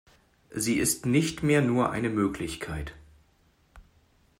[0.49, 2.95] Sie ist nicht mehr nur eine Möglichkeit.